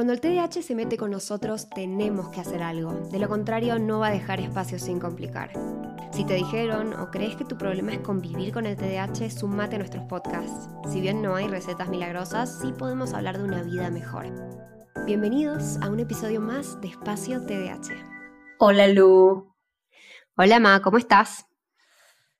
[0.00, 2.90] Cuando el TDAH se mete con nosotros, tenemos que hacer algo.
[3.10, 5.52] De lo contrario, no va a dejar espacio sin complicar.
[6.10, 9.78] Si te dijeron o crees que tu problema es convivir con el TDAH, sumate a
[9.80, 10.70] nuestros podcasts.
[10.90, 14.24] Si bien no hay recetas milagrosas, sí podemos hablar de una vida mejor.
[15.04, 17.92] Bienvenidos a un episodio más de Espacio TDAH.
[18.58, 19.52] Hola Lu.
[20.34, 21.44] Hola Ma, ¿cómo estás?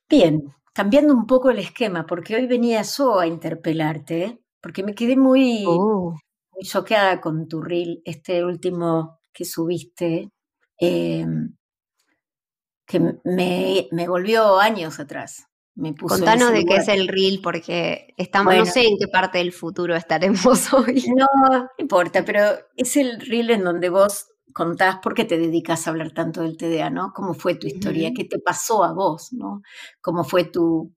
[0.08, 5.14] Bien, cambiando un poco el esquema, porque hoy venía yo a interpelarte, porque me quedé
[5.14, 6.14] muy, oh
[6.62, 10.30] choqueada con tu reel, este último que subiste,
[10.78, 11.56] em,
[12.86, 15.46] que me, me, volvió años atrás.
[15.76, 19.38] Me puso Contanos de qué es el reel, porque estamos, no sé en qué parte
[19.38, 21.04] del futuro estaremos hoy.
[21.16, 22.42] No, no importa, pero
[22.76, 26.56] es el reel en donde vos contás por qué te dedicas a hablar tanto del
[26.56, 27.12] TDA, ¿no?
[27.14, 28.12] ¿Cómo fue tu historia?
[28.14, 29.62] ¿Qué te pasó a vos, ¿no?
[30.00, 30.92] ¿Cómo fue tu,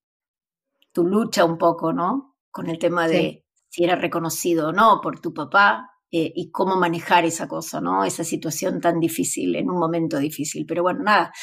[0.91, 2.35] tu lucha un poco, ¿no?
[2.51, 3.42] Con el tema de,
[3.73, 8.05] si era reconocido o no por tu papá eh, y cómo manejar esa cosa, ¿no?
[8.05, 10.67] Esa situación tan difícil en un momento difícil.
[10.67, 11.33] Pero bueno, nada,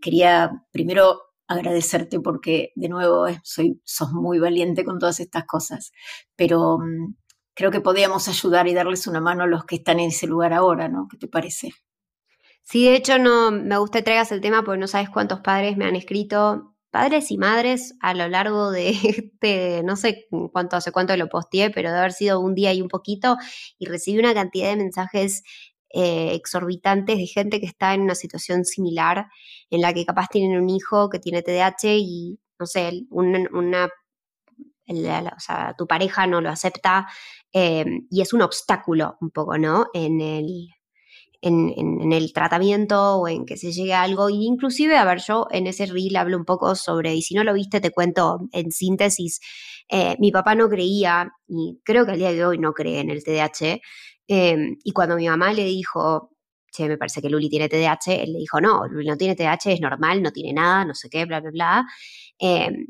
[0.00, 5.92] quería primero agradecerte porque de nuevo eh, soy, sos muy valiente con todas estas cosas,
[6.34, 7.14] pero mm,
[7.54, 10.54] creo que podíamos ayudar y darles una mano a los que están en ese lugar
[10.54, 11.06] ahora, ¿no?
[11.08, 11.70] ¿Qué te parece?
[12.64, 15.76] Sí, de hecho no me gusta que traigas el tema porque no sabes cuántos padres
[15.76, 20.92] me han escrito padres y madres a lo largo de este, no sé cuánto hace
[20.92, 23.36] cuánto lo posteé, pero de haber sido un día y un poquito,
[23.78, 25.42] y recibí una cantidad de mensajes
[25.90, 29.26] eh, exorbitantes de gente que está en una situación similar,
[29.68, 33.88] en la que capaz tienen un hijo que tiene TDAH y, no sé, una,
[34.88, 37.08] o sea, tu pareja no lo acepta
[37.52, 39.88] eh, y es un obstáculo un poco, ¿no?
[39.92, 40.68] En el,
[41.42, 44.30] en, el tratamiento o en que se llegue a algo.
[44.30, 47.54] Inclusive, a ver, yo en ese reel hablo un poco sobre, y si no lo
[47.54, 49.40] viste, te cuento en síntesis,
[49.88, 53.10] eh, mi papá no creía, y creo que al día de hoy no cree en
[53.10, 53.80] el TDAH,
[54.28, 56.30] em, y cuando mi mamá le dijo,
[56.72, 59.72] che, me parece que Luli tiene TDAH, él le dijo, no, Luli no tiene TDAH,
[59.72, 61.86] es normal, no tiene nada, no sé qué, bla, bla, bla.
[62.38, 62.86] Em,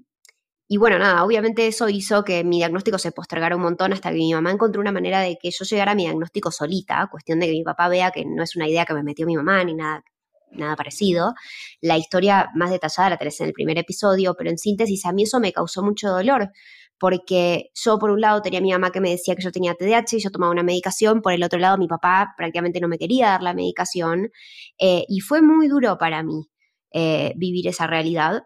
[0.69, 4.17] y bueno, nada, obviamente eso hizo que mi diagnóstico se postergara un montón hasta que
[4.17, 7.47] mi mamá encontró una manera de que yo llegara a mi diagnóstico solita, cuestión de
[7.47, 9.75] que mi papá vea que no es una idea que me metió mi mamá ni
[9.75, 10.03] nada,
[10.51, 11.35] nada parecido.
[11.81, 15.23] La historia más detallada la tenés en el primer episodio, pero en síntesis a mí
[15.23, 16.51] eso me causó mucho dolor,
[16.99, 19.75] porque yo por un lado tenía a mi mamá que me decía que yo tenía
[19.75, 22.99] TDAH y yo tomaba una medicación, por el otro lado mi papá prácticamente no me
[22.99, 24.31] quería dar la medicación
[24.79, 26.49] eh, y fue muy duro para mí
[26.93, 28.43] eh, vivir esa realidad.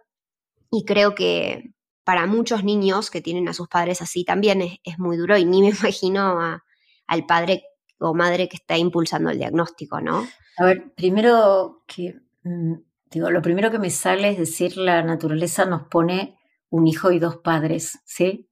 [0.72, 1.72] Y creo que,
[2.04, 5.60] para muchos niños que tienen a sus padres así también es, muy duro y ni
[5.60, 6.60] me imagino
[7.06, 7.64] al padre
[7.98, 10.26] o madre que está impulsando el diagnóstico, ¿no?
[10.56, 12.74] A ver, primero que, mm,
[13.10, 16.38] digo, lo primero que me sale es decir, la naturaleza nos pone
[16.70, 18.48] un hijo y dos padres, ¿sí?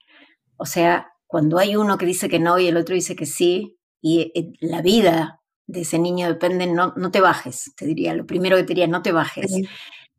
[0.56, 3.78] O sea, cuando hay uno que dice que no y el otro dice que sí,
[4.00, 8.26] y eh, la vida de ese niño depende, no, no te bajes, te diría, lo
[8.26, 9.52] primero que te diría, no te bajes.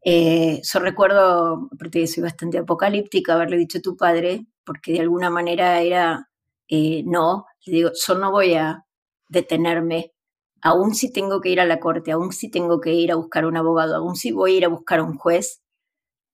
[0.03, 5.29] Eh, yo recuerdo, porque soy bastante apocalíptica, haberle dicho a tu padre, porque de alguna
[5.29, 6.29] manera era,
[6.67, 8.85] eh, no, le digo, yo no voy a
[9.27, 10.13] detenerme,
[10.61, 13.45] aún si tengo que ir a la corte, aún si tengo que ir a buscar
[13.45, 15.61] un abogado, aún si voy a ir a buscar un juez,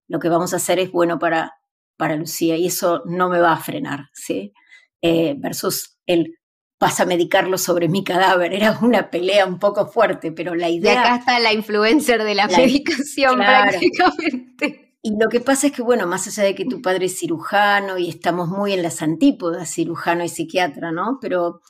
[0.07, 1.53] lo que vamos a hacer es bueno para,
[1.97, 4.53] para Lucía y eso no me va a frenar, ¿sí?
[5.01, 6.37] Eh, versus el
[6.79, 8.53] vas a medicarlo sobre mi cadáver.
[8.53, 10.93] Era una pelea un poco fuerte, pero la idea...
[10.93, 14.97] Y acá está la influencer de la, medicación prácticamente.
[15.01, 17.97] Y lo que pasa es que, bueno, más allá de que tu padre es cirujano
[17.97, 21.19] y estamos muy en las antípodas, cirujano y psiquiatra, ¿no?
[21.21, 21.61] Pero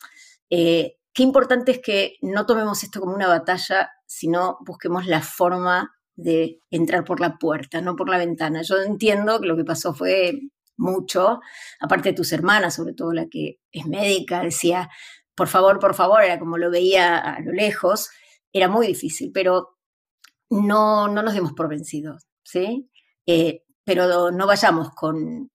[0.49, 5.91] eh, qué importante es que no tomemos esto como una batalla, sino busquemos la forma
[6.15, 8.61] de entrar por la puerta, no por la ventana.
[8.61, 10.39] Yo entiendo que lo que pasó fue
[10.77, 11.39] mucho,
[11.79, 14.89] aparte de tus hermanas, sobre todo la que es médica, decía,
[15.35, 18.09] por favor, por favor, era como lo veía a lo lejos,
[18.53, 19.77] era muy difícil, pero
[20.49, 22.89] no, no nos demos por vencidos, ¿sí?
[23.25, 25.51] Eh, pero no vayamos con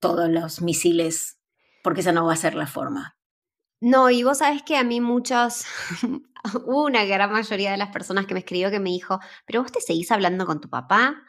[0.00, 1.38] todos los misiles,
[1.82, 3.16] porque esa no va a ser la forma.
[3.80, 5.64] No, y vos sabés que a mí muchos,
[6.66, 9.80] una gran mayoría de las personas que me escribió que me dijo, pero vos te
[9.80, 11.24] seguís hablando con tu papá,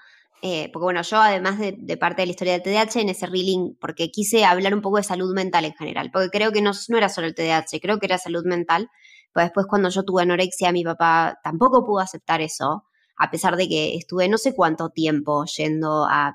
[0.45, 3.77] eh, porque bueno, yo además de, parte de la historia del TDAH, en ese reeling,
[3.79, 6.97] porque quise hablar un poco de salud mental en general, porque creo que no, no
[6.97, 8.89] era solo el TDAH, creo que era salud mental,
[9.31, 12.83] pues después cuando yo tuve anorexia, mi papá tampoco pudo aceptar eso,
[13.15, 16.33] a pesar de que estuve no sé cuánto tiempo yendo a,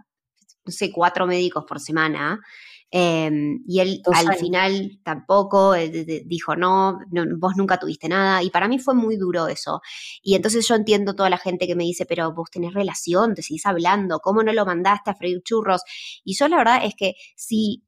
[0.65, 2.41] no sé, cuatro médicos por semana,
[2.91, 6.99] Em, y él al final tampoco eh, dijo, no,
[7.39, 8.43] vos nunca tuviste nada.
[8.43, 9.81] Y para mí fue muy duro eso.
[10.23, 13.43] Y entonces yo entiendo toda la gente que me dice, pero vos tenés relación, te
[13.43, 15.83] seguís hablando, ¿cómo no lo mandaste a freír churros?
[16.25, 17.85] Y yo la verdad es que si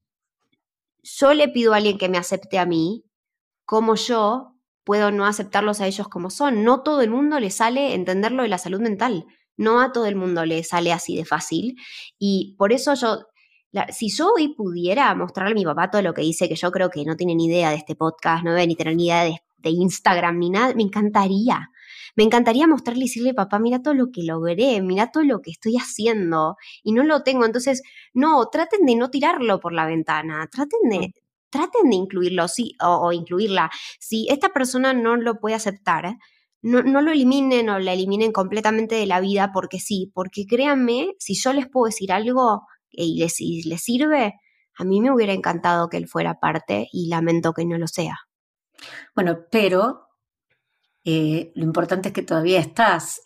[1.03, 3.05] yo le pido a alguien que me acepte a mí,
[3.65, 6.65] como yo puedo no aceptarlos a ellos como son.
[6.65, 9.25] No todo el mundo le sale entenderlo de la salud mental.
[9.57, 11.77] No a todo el mundo le sale así de fácil.
[12.19, 13.21] Y por eso yo,
[13.91, 16.91] si yo hoy pudiera mostrarle a mi papá todo lo que dice, que yo creo
[16.91, 19.43] que no tiene ni idea de este podcast, no debe ni tener ni idea de,
[19.59, 21.71] de Instagram ni nada, me encantaría.
[22.17, 25.51] Me encantaría mostrarle y decirle, papá, mira todo lo que logré, mira todo lo que
[25.51, 27.45] estoy haciendo y no lo tengo.
[27.45, 27.83] Entonces,
[28.13, 31.15] no, traten de no tirarlo por la ventana, traten de,
[31.51, 33.71] traten de incluirlo sí, o, incluirla.
[33.99, 36.17] Si esta persona no lo puede aceptar,
[36.63, 41.15] no, no, lo eliminen o la eliminen completamente de la vida porque sí, porque créanme,
[41.19, 44.35] si yo les puedo decir algo y les sirve,
[44.77, 48.17] a mí me hubiera encantado que él fuera parte y lamento que no lo sea.
[49.15, 50.09] Bueno, pero
[51.05, 53.21] eh, lo importante es que todavía estás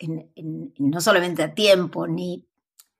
[0.79, 2.47] no solamente a tiempo ni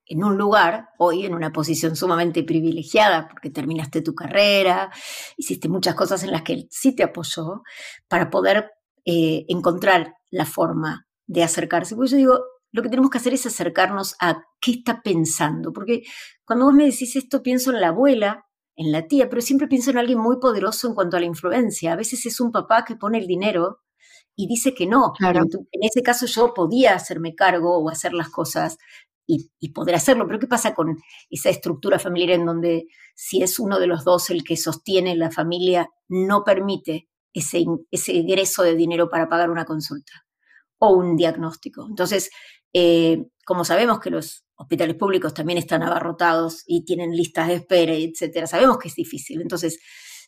[0.07, 4.91] en un lugar, hoy en una posición sumamente privilegiada, porque terminaste tu carrera,
[5.37, 7.63] hiciste muchas cosas en las que él sí te apoyó,
[8.07, 8.71] para poder
[9.07, 11.97] eh, encontrar la forma de acercarse.
[11.97, 16.03] Porque yo digo, lo que tenemos que hacer es acercarnos a qué está pensando, porque
[16.45, 19.93] cuando vos me decís esto, pienso en la abuela, en la tía, pero siempre pienso
[19.93, 21.93] en alguien muy poderoso en cuanto a la influencia.
[21.93, 23.79] A veces es un papá que pone el dinero
[24.35, 25.13] y dice que no.
[25.21, 28.77] En, en, ese caso yo podía hacerme cargo o hacer las cosas
[29.25, 30.27] y, poder hacerlo.
[30.27, 30.99] Pero ¿qué pasa con
[31.31, 35.31] esa estructura familiar en donde si es uno de los dos el que sostiene la
[35.31, 40.25] familia, no permite ese, ese ingreso de dinero para pagar una consulta
[40.79, 41.87] o un diagnóstico?
[41.89, 42.31] Entonces,
[42.73, 47.95] eh, como sabemos que los hospitales públicos también están abarrotados y tienen listas de espera,
[47.95, 49.41] etcétera, sabemos que es difícil.
[49.41, 49.79] Entonces,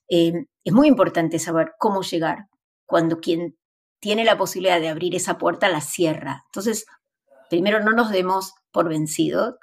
[0.08, 0.32] eh,
[0.64, 2.46] es muy importante saber cómo llegar
[2.86, 3.56] cuando quien
[4.00, 6.44] tiene la posibilidad de abrir esa puerta la cierra.
[6.46, 6.86] Entonces,
[7.48, 9.54] primero no nos demos por vencidos.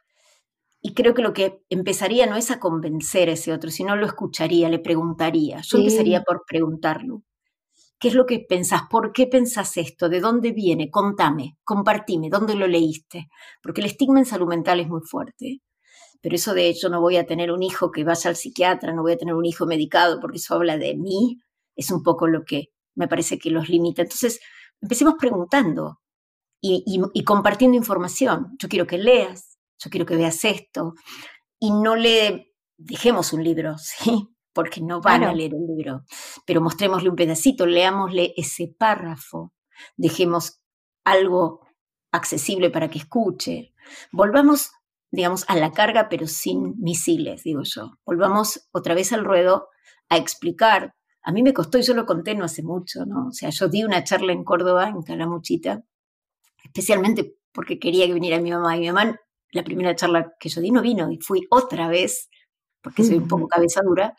[0.81, 4.05] Y creo que lo que empezaría no es a convencer a ese otro, sino lo
[4.05, 5.61] escucharía, le preguntaría.
[5.61, 7.23] Yo empezaría por preguntarlo.
[8.03, 8.81] ¿Qué es lo que pensás?
[8.89, 10.09] ¿Por qué pensás esto?
[10.09, 10.91] ¿De dónde viene?
[10.91, 13.29] Contame, compartime, ¿dónde lo leíste?
[13.61, 15.61] Porque el estigma en salud mental es muy fuerte.
[16.19, 19.03] Pero eso de hecho no voy a tener un hijo que vaya al psiquiatra, no
[19.03, 21.39] voy a tener un hijo medicado porque eso habla de mí,
[21.77, 24.01] es un poco lo que me parece que los limita.
[24.01, 24.41] Entonces,
[24.81, 26.01] empecemos preguntando,
[26.59, 28.57] y, compartiendo información.
[28.59, 30.93] Yo quiero que leas, yo quiero que veas esto.
[31.57, 34.27] Y no le dejemos un libro, ¿sí?
[34.53, 36.03] Porque no van a leer un libro.
[36.45, 39.53] Pero mostrémosle un pedacito, leámosle ese párrafo,
[39.97, 40.61] dejemos
[41.03, 41.61] algo
[42.11, 43.73] accesible para que escuche.
[44.11, 44.71] Volvamos,
[45.11, 47.97] digamos, a la carga, pero sin misiles, digo yo.
[48.05, 49.69] Volvamos otra vez al ruedo
[50.09, 50.95] a explicar.
[51.23, 53.27] A mí me costó, y yo lo conté no hace mucho, ¿no?
[53.27, 55.83] O sea, yo di una charla en Córdoba, en Calamuchita,
[56.63, 58.75] especialmente porque quería que viniera mi mamá.
[58.75, 59.19] Y mi mamá,
[59.51, 62.29] la primera charla que yo di no vino y fui otra vez,
[62.81, 64.17] porque soy un poco cabeza dura.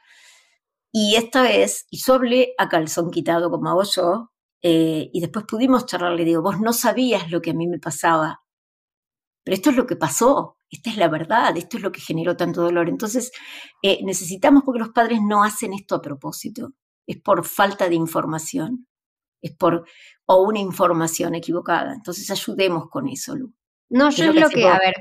[0.97, 4.31] Y esta vez, hablé a calzón quitado como hago yo,
[4.63, 7.81] eh, y después pudimos charlar, le digo, vos no sabías lo que a mí me
[7.81, 8.43] pasaba,
[9.45, 12.37] pero esto es lo que pasó, esta es la verdad, esto es lo que generó
[12.37, 12.89] tanto dolor.
[12.89, 13.33] Entonces,
[13.83, 16.75] eh, necesitamos, porque los padres no hacen esto a propósito,
[17.07, 18.87] es por falta de información
[19.45, 19.85] es por
[20.27, 21.93] o una información equivocada.
[21.93, 23.53] Entonces ayudemos con eso, Lu.
[23.91, 24.95] No, yo creo que, a ver,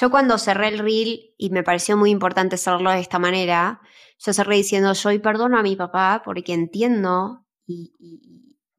[0.00, 3.80] yo cuando cerré el reel y me pareció muy importante hacerlo de esta manera,
[4.18, 7.92] yo cerré diciendo, yo hoy perdono a mi papá porque entiendo y,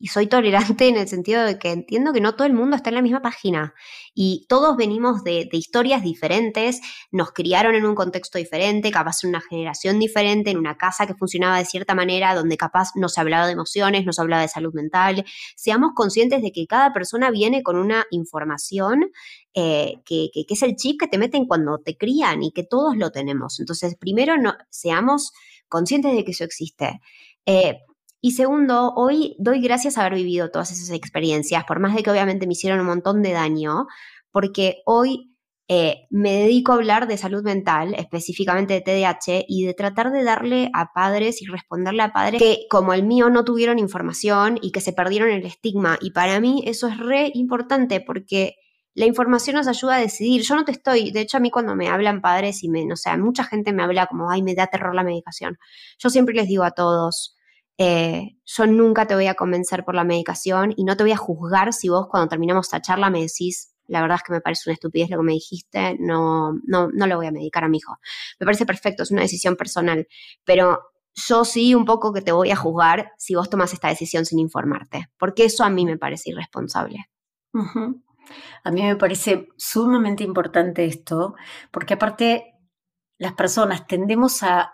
[0.08, 2.96] soy tolerante en el sentido de que entiendo que no todo el mundo está en
[2.96, 3.74] la misma página
[4.14, 6.82] y todos venimos de, historias diferentes,
[7.12, 11.14] nos criaron en un contexto diferente, capaz en una generación diferente, en una casa que
[11.14, 14.48] funcionaba de cierta manera, donde capaz no se hablaba de emociones, no se hablaba de
[14.48, 15.26] salud mental.
[15.56, 19.12] Seamos conscientes de que cada persona viene con una información
[19.54, 23.12] eh, que, es el chip que te meten cuando te crían y que todos lo
[23.12, 23.60] tenemos.
[23.60, 25.32] Entonces, primero, no, seamos
[25.68, 27.00] conscientes de que eso existe.
[27.46, 27.80] Eh,
[28.26, 32.10] y segundo, hoy doy gracias a haber vivido todas esas experiencias, por más de que
[32.10, 33.86] obviamente me hicieron un montón de daño,
[34.32, 35.36] porque hoy
[35.68, 40.24] eh, me dedico a hablar de salud mental, específicamente de TDAH, y de tratar de
[40.24, 44.72] darle a padres y responderle a padres que, como el mío, no tuvieron información y
[44.72, 46.00] que se perdieron el estigma.
[46.02, 48.56] Y para mí eso es re importante porque
[48.96, 50.42] la información nos ayuda a decidir.
[50.42, 52.96] Yo no te estoy, de hecho a mí cuando me hablan padres y me, no
[52.96, 55.60] sé, mucha gente me habla como, ay, me da terror la medicación.
[56.00, 57.36] Yo siempre les digo a todos,
[57.78, 61.18] eh, yo nunca te voy a convencer por la medicación y no te voy a
[61.18, 64.70] juzgar si vos cuando terminamos esta charla me decís, la verdad es que me parece
[64.70, 67.78] una estupidez lo que me dijiste, no, no, no le voy a medicar a mi
[67.78, 67.98] hijo.
[68.40, 70.08] Me parece perfecto, es una decisión personal,
[70.44, 74.26] pero yo sí un poco que te voy a juzgar si vos tomas esta decisión
[74.26, 77.10] sin informarte, porque eso a mí me parece irresponsable.
[78.64, 81.36] A mí me parece sumamente importante esto,
[81.72, 82.56] porque aparte
[83.18, 84.74] las personas tendemos a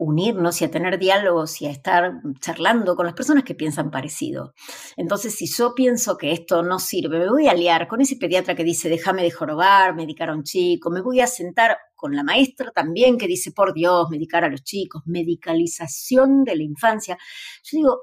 [0.00, 4.54] unirnos y a tener diálogos y a estar charlando con las personas que piensan parecido.
[4.96, 8.54] Entonces, si yo pienso que esto no sirve, me voy a liar con ese pediatra
[8.54, 12.22] que dice, déjame de jorobar, medicar a un chico, me voy a sentar con la
[12.22, 17.18] maestra también que dice, por Dios, medicar a los chicos, medicalización de la infancia.
[17.62, 18.00] Yo digo,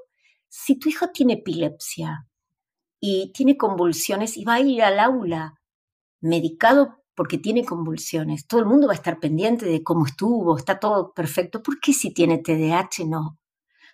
[0.48, 2.28] si tu hijo tiene epilepsia
[3.00, 5.54] y tiene convulsiones y va a ir al aula
[6.20, 8.46] medicado porque tiene convulsiones.
[8.46, 11.64] Todo el mundo va a estar pendiente de cómo estuvo, está todo perfecto.
[11.64, 13.40] ¿Por qué si tiene TDAH no?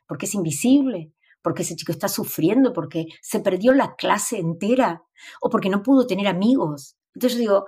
[0.06, 5.04] Porque es invisible, porque ese chico está sufriendo, porque se perdió la clase entera
[5.40, 6.98] o porque no pudo tener amigos.
[7.14, 7.64] Entonces digo,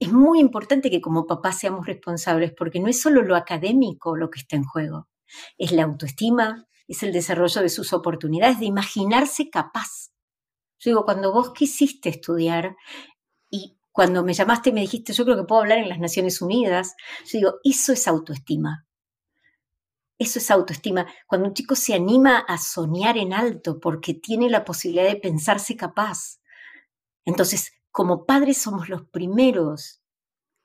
[0.00, 4.28] es muy importante que como papás seamos responsables porque no es solo lo académico lo
[4.28, 5.06] que está en juego,
[5.56, 10.10] es la autoestima, es el desarrollo de sus oportunidades, de imaginarse capaz.
[10.80, 12.74] Yo digo, cuando vos quisiste estudiar
[13.48, 16.40] y cuando me llamaste y me dijiste, yo creo que puedo hablar en las Naciones
[16.40, 16.94] Unidas,
[17.26, 18.86] yo digo, eso es autoestima.
[20.18, 21.06] Eso es autoestima.
[21.26, 25.76] Cuando un chico se anima a soñar en alto porque tiene la posibilidad de pensarse
[25.76, 26.40] capaz.
[27.24, 30.02] Entonces, como padres somos los primeros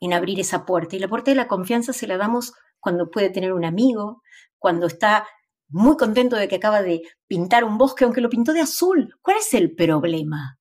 [0.02, 0.96] en abrir esa puerta.
[0.96, 4.22] Y la puerta de la confianza se la damos cuando puede tener un amigo,
[4.60, 5.26] cuando está
[5.70, 9.16] muy contento de que acaba de pintar un bosque, aunque lo pintó de azul.
[9.22, 10.60] ¿Cuál es el problema?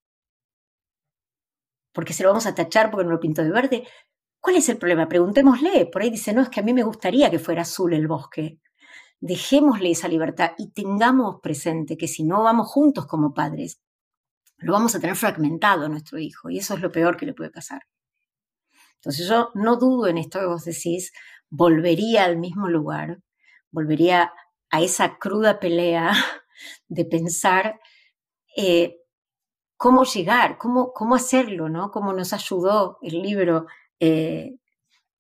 [1.95, 3.89] Porque se lo vamos a tachar porque no lo pintó de verde.
[4.41, 5.09] ¿Cuál es el problema?
[5.09, 5.87] Preguntémosle.
[5.87, 8.59] Por ahí dice, no, es que a mí me gustaría que fuera azul el bosque.
[9.21, 13.81] Dejémosle esa libertad y tengamos presente que si no vamos juntos como padres,
[14.59, 17.33] lo vamos a tener fragmentado a nuestro hijo y eso es lo peor que le
[17.33, 17.83] puede pasar.
[18.97, 21.13] Entonces yo no dudo en esto que vos decís,
[21.49, 23.19] volvería al mismo lugar,
[23.71, 24.33] volvería
[24.71, 26.13] a esa cruda pelea
[26.89, 27.81] de pensar
[28.57, 28.97] eh,
[29.85, 31.91] cómo llegar, cómo, cómo hacerlo, ¿no?
[31.91, 33.67] Cómo nos ayudó el libro
[34.01, 34.57] eh,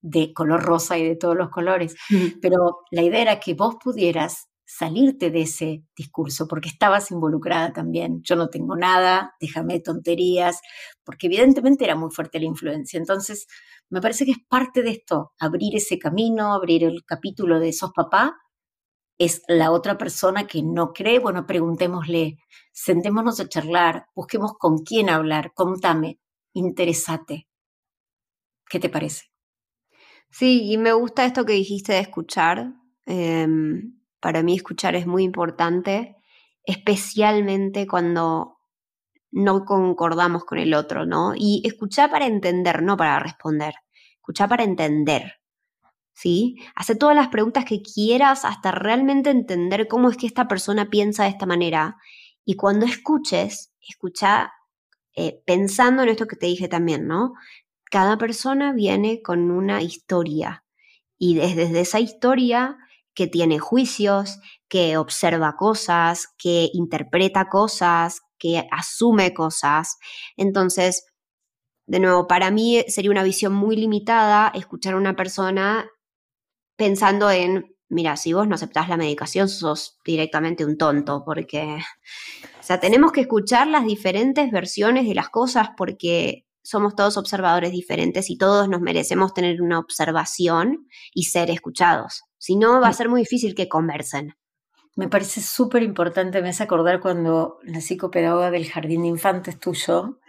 [0.00, 1.94] de color rosa y de todos los colores.
[2.40, 8.22] Pero la idea era que vos pudieras salirte de ese discurso, porque estabas involucrada también.
[8.22, 10.62] Yo no tengo nada, déjame tonterías,
[11.04, 12.96] porque evidentemente era muy fuerte la influencia.
[12.96, 13.46] Entonces,
[13.90, 17.90] me parece que es parte de esto, abrir ese camino, abrir el capítulo de Sos
[17.94, 18.34] papá,
[19.18, 22.38] es la otra persona que no cree, bueno, preguntémosle,
[22.72, 26.18] sentémonos a charlar, busquemos con quién hablar, contame,
[26.52, 27.46] interesate.
[28.68, 29.30] ¿Qué te parece?
[30.30, 32.74] Sí, y me gusta esto que dijiste de escuchar.
[33.06, 36.16] Em, para mí escuchar es muy importante,
[36.64, 38.58] especialmente cuando
[39.30, 41.34] no concordamos con el otro, ¿no?
[41.36, 43.74] Y escuchar para entender, no para responder.
[44.16, 45.34] Escuchar para entender.
[46.14, 46.56] ¿Sí?
[46.74, 51.24] Hace todas las preguntas que quieras hasta realmente entender cómo es que esta persona piensa
[51.24, 51.96] de esta manera.
[52.44, 54.52] Y cuando escuches, escucha
[55.14, 57.34] eh, pensando en esto que te dije también, ¿no?
[57.90, 60.64] Cada persona viene con una historia
[61.18, 62.76] y desde esa historia
[63.14, 69.98] que tiene juicios, que observa cosas, que interpreta cosas, que asume cosas.
[70.36, 71.06] Entonces,
[71.86, 75.88] de nuevo, para mí sería una visión muy limitada escuchar a una persona
[76.76, 81.78] pensando en, mira, si vos no aceptás la medicación, sos directamente un tonto, porque,
[82.58, 87.72] o sea, tenemos que escuchar las diferentes versiones de las cosas porque somos todos observadores
[87.72, 92.22] diferentes y todos nos merecemos tener una observación y ser escuchados.
[92.38, 94.34] Si no, va a ser muy difícil que conversen.
[94.96, 100.20] Me parece súper importante, me hace acordar cuando la psicopedagoga del jardín de infantes tuyo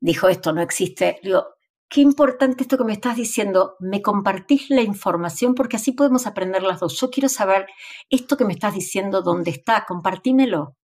[0.00, 1.18] dijo esto no existe.
[1.22, 1.46] Digo,
[1.90, 6.62] qué importante esto que me estás diciendo, me compartís la información porque así podemos aprender
[6.62, 6.98] las dos.
[6.98, 7.66] Yo quiero saber
[8.08, 10.76] esto que me estás diciendo, dónde está, compartímelo.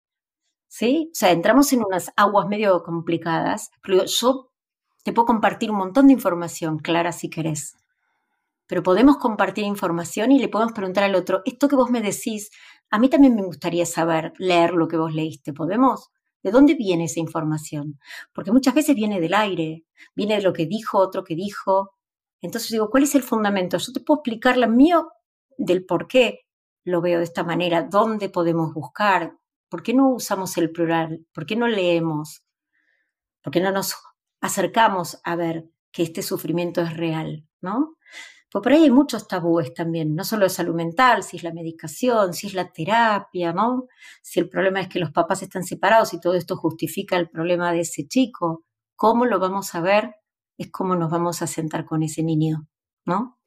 [0.69, 1.09] ¿Sí?
[1.13, 4.51] O sea, entramos en unas aguas medio complicadas, pero yo
[5.05, 7.77] te puedo compartir un montón de información, Clara, si querés.
[8.67, 12.51] Pero podemos compartir información y le podemos preguntar al otro, esto que vos me decís,
[12.91, 16.11] a mí también me gustaría saber, leer lo que vos leíste, ¿podemos?
[16.47, 17.99] ¿De dónde viene esa información?
[18.33, 19.85] Porque muchas veces viene del aire,
[20.15, 21.97] viene de lo que dijo otro que dijo.
[22.41, 23.79] Entonces digo, ¿cuál es el fundamento?
[23.79, 25.09] Yo te puedo explicar la mío
[25.59, 26.47] del por qué
[26.85, 29.37] lo veo de esta manera, dónde podemos buscar,
[29.69, 32.45] por qué no usamos el plural, por qué no leemos,
[33.43, 33.97] por qué no nos
[34.41, 37.97] acercamos a ver que este sufrimiento es real, ¿no?
[38.51, 41.53] Pues por ahí hay muchos tabúes también, no solo de salud mental, si es la
[41.53, 43.89] medicación, si es la terapia, ¿no?
[44.23, 47.73] Si el problema es que los papás están separados y todo esto justifica el problema
[47.73, 50.15] de ese chico, ¿cómo lo vamos a ver?
[50.57, 52.69] Es cómo nos vamos a sentar con ese niño,
[53.05, 53.39] ¿no?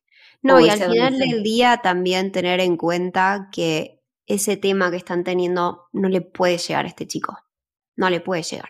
[0.42, 5.24] No, y al final del día también tener en cuenta que ese tema que están
[5.24, 7.38] teniendo no le puede llegar a este chico,
[7.96, 8.70] no le puede llegar,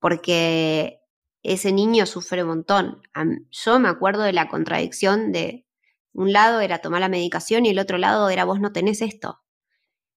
[0.00, 0.99] porque
[1.42, 3.02] ese niño sufre un montón.
[3.50, 5.66] Yo me acuerdo de la contradicción de
[6.12, 9.40] Un lado era tomar la medicación y el otro lado era vos no tenés esto.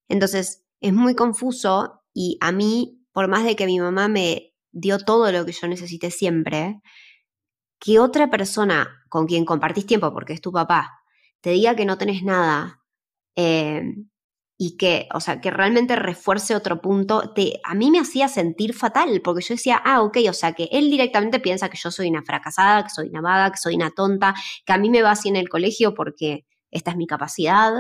[0.10, 4.98] Entonces, es muy confuso y a mí, por más de que mi mamá me dio
[5.00, 6.82] todo lo que yo necesité siempre,
[7.80, 11.00] que otra persona con quien compartís tiempo, porque es tu papá,
[11.42, 12.82] te diga que no tenés nada
[13.36, 13.84] eh,
[14.66, 18.74] y que, o sea, que realmente refuerce otro punto, te, a mí me hacía sentir
[18.74, 22.08] fatal, porque yo decía, ah, ok, o sea, que él directamente piensa que yo soy
[22.08, 24.34] una fracasada, que soy una vaga, que soy una tonta,
[24.66, 27.74] que a mí me va así en el colegio porque esta es mi capacidad.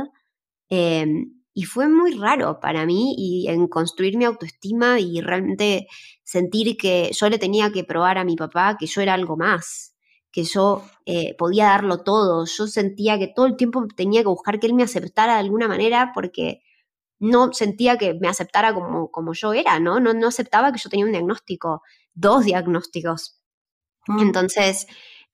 [0.67, 5.87] Em, y fue muy raro para mí y en construir mi autoestima y realmente
[6.23, 9.95] sentir que yo le tenía que probar a mi papá que yo era algo más,
[10.33, 12.45] que yo eh, podía darlo todo.
[12.45, 15.69] Yo sentía que todo el tiempo tenía que buscar que él me aceptara de alguna
[15.69, 16.59] manera porque
[17.23, 20.01] no sentía que me aceptara como, como yo era, ¿no?
[20.01, 20.13] ¿no?
[20.13, 21.81] No aceptaba que yo tenía un diagnóstico,
[22.13, 23.39] dos diagnósticos.
[24.07, 24.19] Mm.
[24.19, 24.87] Entonces,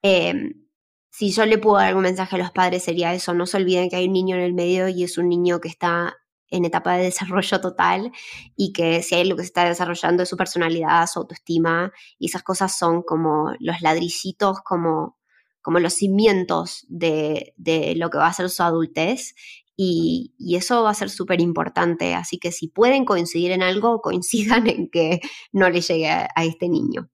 [0.03, 0.67] em,
[1.09, 3.89] si yo le puedo dar algún mensaje a los padres sería eso, no se olviden
[3.89, 6.15] que hay un niño en el medio y es un niño que está
[6.51, 8.11] en etapa de desarrollo total
[8.55, 12.27] y que si hay lo que se está desarrollando es su personalidad, su autoestima y
[12.27, 15.17] esas cosas son como los ladrillitos, como,
[15.63, 19.33] como los cimientos de, de lo que va a ser su adultez
[19.81, 22.13] y, eso va a ser súper importante.
[22.13, 25.21] Así que si pueden coincidir en algo, coincidan en que
[25.53, 27.09] no le llegue a, a, este niño.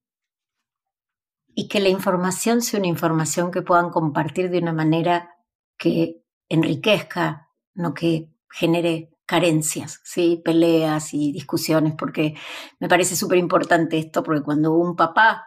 [1.53, 5.29] Y que la información sea una información que puedan compartir de una manera
[5.77, 10.41] que enriquezca, no que genere carencias, ¿sí?
[10.43, 12.35] peleas y discusiones, porque
[12.79, 15.45] me parece súper importante esto, porque cuando un papá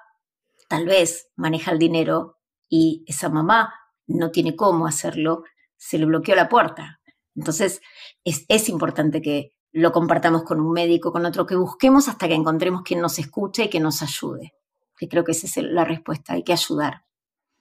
[0.69, 3.75] tal vez maneja el dinero y esa mamá
[4.07, 5.43] no tiene cómo hacerlo,
[5.77, 6.98] se le bloqueó la puerta.
[7.39, 7.81] Entonces,
[8.25, 12.83] es, importante que lo compartamos con un médico, con otro, que busquemos hasta que encontremos
[12.83, 14.55] quien nos escuche y que nos ayude.
[14.97, 17.05] Que creo que esa es la respuesta, hay que ayudar.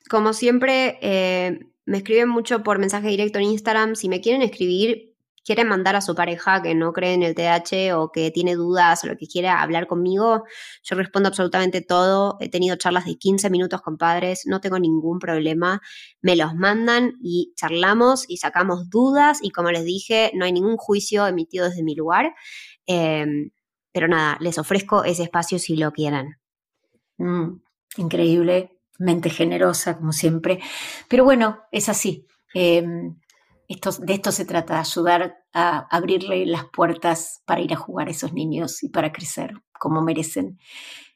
[0.09, 3.95] Como siempre, eh, me escriben mucho por mensaje directo en Instagram.
[3.95, 5.15] Si me quieren escribir,
[5.47, 9.01] quieren mandar a su pareja que no cree en el TH o que tiene dudas
[9.05, 10.43] o lo que quiera hablar conmigo,
[10.83, 12.35] yo respondo absolutamente todo.
[12.41, 15.81] He tenido charlas de 15 minutos con padres, no tengo ningún problema.
[16.19, 20.75] Me los mandan y charlamos y sacamos dudas y como les dije, no hay ningún
[20.75, 22.35] juicio emitido desde mi lugar.
[22.85, 23.51] Em,
[23.93, 26.35] pero nada, les ofrezco ese espacio si lo quieren.
[27.19, 27.61] Mm,
[27.95, 30.59] increíble, mente generosa como siempre.
[31.07, 32.27] Pero bueno, es así.
[33.67, 38.31] De esto se trata, ayudar a abrirle las puertas para ir a jugar a esos
[38.31, 40.57] niños y para crecer como merecen.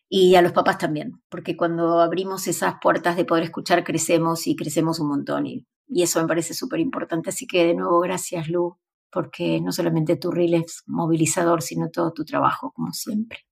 [0.09, 4.57] Y a los papás también, porque cuando abrimos esas puertas de poder escuchar, crecemos y
[4.57, 5.47] crecemos un montón.
[5.47, 7.29] Y, y eso me parece súper importante.
[7.29, 8.77] Así que de nuevo, gracias Lu,
[9.09, 13.45] porque no solamente tu reel es movilizador, sino todo tu trabajo, como siempre.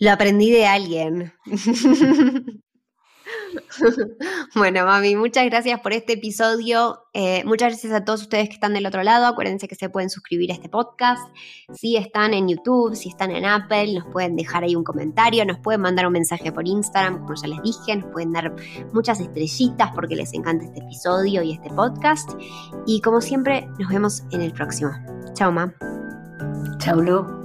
[0.00, 1.32] Lo aprendí de alguien.
[4.54, 7.04] bueno, mami, muchas gracias por este episodio.
[7.12, 9.26] Eh, muchas gracias a todos ustedes que están del otro lado.
[9.26, 11.22] Acuérdense que se pueden suscribir a este podcast.
[11.72, 15.58] Si están en YouTube, si están en Apple, nos pueden dejar ahí un comentario, nos
[15.58, 18.54] pueden mandar un mensaje por Instagram, como ya les dije, nos pueden dar
[18.92, 22.30] muchas estrellitas porque les encanta este episodio y este podcast.
[22.86, 24.90] Y como siempre, nos vemos en el próximo.
[25.34, 25.72] Chao, mam.
[26.78, 27.37] Chao, Lu.